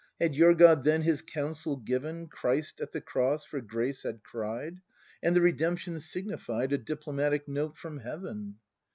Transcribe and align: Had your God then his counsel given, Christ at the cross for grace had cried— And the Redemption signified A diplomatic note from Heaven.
Had 0.19 0.33
your 0.33 0.55
God 0.55 0.83
then 0.83 1.03
his 1.03 1.21
counsel 1.21 1.77
given, 1.77 2.25
Christ 2.25 2.81
at 2.81 2.91
the 2.91 3.01
cross 3.01 3.45
for 3.45 3.61
grace 3.61 4.01
had 4.01 4.23
cried— 4.23 4.81
And 5.21 5.35
the 5.35 5.41
Redemption 5.41 5.99
signified 5.99 6.73
A 6.73 6.79
diplomatic 6.79 7.47
note 7.47 7.77
from 7.77 7.99
Heaven. 7.99 8.55